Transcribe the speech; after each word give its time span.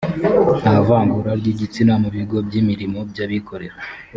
nta 0.61 0.75
vangura 0.87 1.31
ry’igitsina 1.39 1.93
mu 2.01 2.09
bigo 2.15 2.37
by’imirimo 2.47 2.99
by’abikorera 3.09 3.77